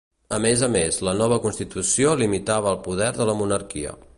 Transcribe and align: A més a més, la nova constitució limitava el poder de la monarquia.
A 0.35 0.37
més 0.45 0.63
a 0.67 0.69
més, 0.75 0.97
la 1.07 1.13
nova 1.19 1.37
constitució 1.43 2.15
limitava 2.23 2.73
el 2.73 2.83
poder 2.89 3.11
de 3.19 3.29
la 3.33 3.37
monarquia. 3.45 3.95